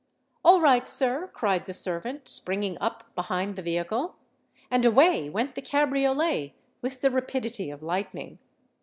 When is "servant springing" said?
1.75-2.75